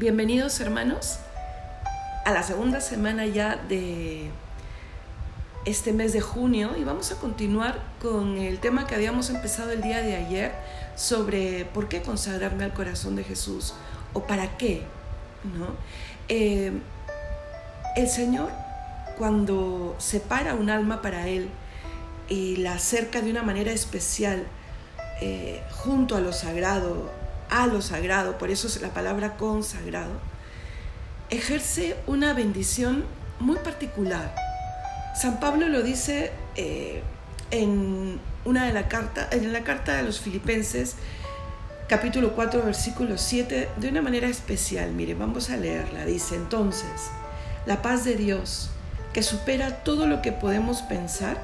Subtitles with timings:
[0.00, 1.18] Bienvenidos hermanos
[2.24, 4.30] a la segunda semana ya de
[5.64, 9.82] este mes de junio y vamos a continuar con el tema que habíamos empezado el
[9.82, 10.52] día de ayer
[10.94, 13.74] sobre por qué consagrarme al corazón de Jesús
[14.12, 14.82] o para qué.
[15.42, 15.66] ¿no?
[16.28, 16.70] Eh,
[17.96, 18.52] el Señor
[19.16, 21.48] cuando separa un alma para Él
[22.28, 24.46] y la acerca de una manera especial
[25.20, 27.10] eh, junto a lo sagrado,
[27.50, 30.12] a lo sagrado, por eso es la palabra consagrado,
[31.30, 33.04] ejerce una bendición
[33.40, 34.34] muy particular.
[35.20, 37.02] San Pablo lo dice eh,
[37.50, 40.96] en una de la carta, en la carta de los Filipenses,
[41.88, 44.92] capítulo 4, versículo 7, de una manera especial.
[44.92, 46.04] Mire, vamos a leerla.
[46.04, 47.10] Dice entonces,
[47.66, 48.70] la paz de Dios,
[49.12, 51.42] que supera todo lo que podemos pensar,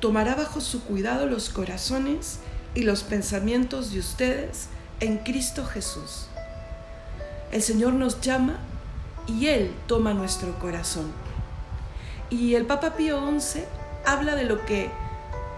[0.00, 2.38] tomará bajo su cuidado los corazones
[2.74, 4.68] y los pensamientos de ustedes
[5.00, 6.26] en Cristo Jesús.
[7.52, 8.58] El Señor nos llama
[9.26, 11.12] y Él toma nuestro corazón.
[12.30, 13.64] Y el Papa Pío XI
[14.04, 14.90] habla de lo que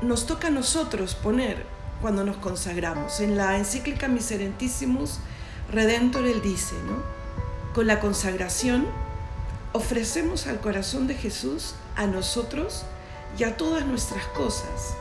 [0.02, 1.64] nos toca a nosotros poner
[2.02, 3.20] cuando nos consagramos.
[3.20, 5.19] En la encíclica Miserentissimus
[5.72, 7.02] Redentor él dice, ¿no?
[7.74, 8.86] Con la consagración
[9.72, 12.84] ofrecemos al corazón de Jesús a nosotros
[13.36, 14.94] y a todas nuestras cosas,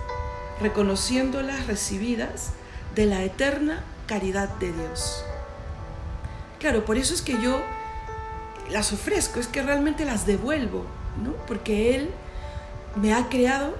[0.59, 2.51] reconociéndolas recibidas
[2.95, 5.23] de la eterna caridad de Dios.
[6.59, 7.61] Claro, por eso es que yo
[8.69, 10.85] las ofrezco, es que realmente las devuelvo,
[11.23, 11.33] ¿no?
[11.47, 12.09] Porque Él
[12.95, 13.75] me ha creado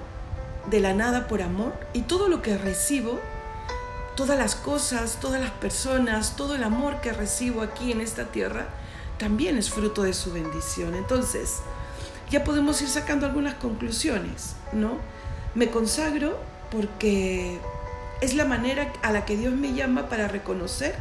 [0.70, 3.20] de la nada por amor y todo lo que recibo,
[4.14, 8.66] todas las cosas, todas las personas, todo el amor que recibo aquí en esta tierra,
[9.18, 10.94] también es fruto de su bendición.
[10.94, 11.58] Entonces,
[12.30, 14.98] ya podemos ir sacando algunas conclusiones, ¿no?
[15.54, 16.38] Me consagro
[16.70, 17.58] porque
[18.20, 20.94] es la manera a la que Dios me llama para reconocer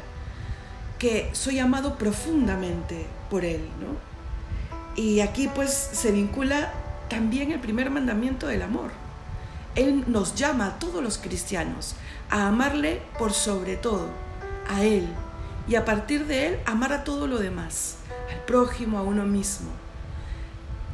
[0.99, 3.95] que soy amado profundamente por Él, ¿no?
[5.01, 6.71] Y aquí pues se vincula
[7.09, 8.91] también el primer mandamiento del amor.
[9.75, 11.95] Él nos llama a todos los cristianos
[12.29, 14.07] a amarle por sobre todo,
[14.69, 15.07] a Él,
[15.67, 17.97] y a partir de Él amar a todo lo demás,
[18.31, 19.69] al prójimo, a uno mismo.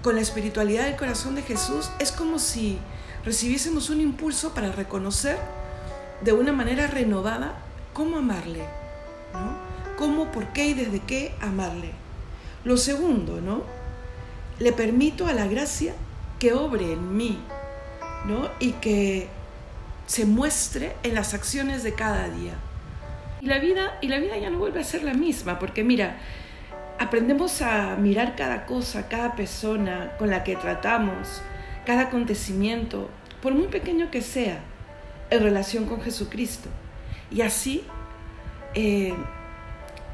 [0.01, 2.79] Con la espiritualidad del corazón de Jesús es como si
[3.23, 5.37] recibiésemos un impulso para reconocer
[6.23, 7.53] de una manera renovada
[7.93, 8.63] cómo amarle,
[9.33, 9.71] ¿no?
[9.97, 11.91] Cómo, por qué y desde qué amarle.
[12.63, 13.63] Lo segundo, ¿no?
[14.59, 15.93] Le permito a la gracia
[16.39, 17.39] que obre en mí,
[18.25, 18.49] ¿no?
[18.59, 19.27] Y que
[20.05, 22.53] se muestre en las acciones de cada día.
[23.41, 26.17] Y la vida, y la vida ya no vuelve a ser la misma, porque mira,
[26.99, 31.41] aprendemos a mirar cada cosa, cada persona con la que tratamos,
[31.85, 33.09] cada acontecimiento,
[33.41, 34.59] por muy pequeño que sea,
[35.31, 36.69] en relación con Jesucristo.
[37.31, 37.83] Y así
[38.75, 39.13] eh,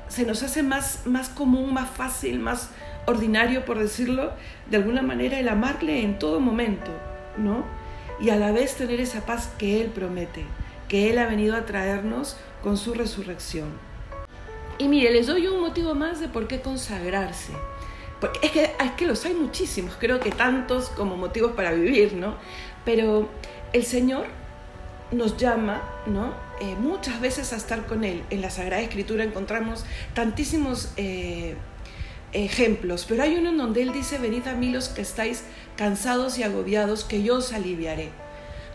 [0.07, 2.69] se nos hace más, más común, más fácil, más
[3.05, 4.31] ordinario, por decirlo
[4.69, 6.91] de alguna manera, el amarle en todo momento,
[7.37, 7.65] ¿no?
[8.19, 10.45] Y a la vez tener esa paz que Él promete,
[10.87, 13.69] que Él ha venido a traernos con su resurrección.
[14.77, 17.53] Y mire, les doy un motivo más de por qué consagrarse.
[18.19, 22.13] Porque es que, es que los hay muchísimos, creo que tantos como motivos para vivir,
[22.13, 22.35] ¿no?
[22.83, 23.29] Pero
[23.73, 24.25] el Señor
[25.11, 26.33] nos llama, ¿no?
[26.59, 28.23] Eh, muchas veces a estar con Él.
[28.29, 31.55] En la Sagrada Escritura encontramos tantísimos eh,
[32.33, 35.43] ejemplos, pero hay uno en donde Él dice, venid a mí los que estáis
[35.75, 38.09] cansados y agobiados, que yo os aliviaré.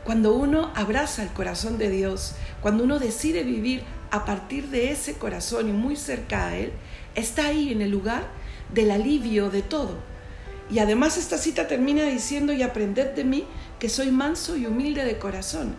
[0.04, 5.14] Cuando uno abraza el corazón de Dios, cuando uno decide vivir a partir de ese
[5.14, 6.72] corazón y muy cerca a Él,
[7.14, 8.26] está ahí en el lugar
[8.72, 9.96] del alivio de todo.
[10.70, 13.44] Y además esta cita termina diciendo, y aprended de mí,
[13.78, 15.76] que soy manso y humilde de corazón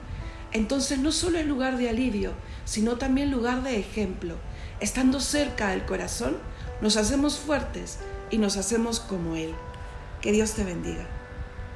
[0.53, 2.33] entonces no solo es lugar de alivio,
[2.65, 4.35] sino también lugar de ejemplo.
[4.79, 6.37] Estando cerca del corazón,
[6.81, 7.99] nos hacemos fuertes
[8.29, 9.53] y nos hacemos como Él.
[10.21, 11.07] Que Dios te bendiga.